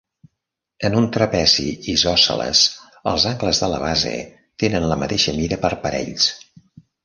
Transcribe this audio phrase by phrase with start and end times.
[0.87, 2.63] En un trapezi isòsceles,
[3.13, 4.17] els angles de la base
[4.65, 6.31] tenen la mateixa mida per parells.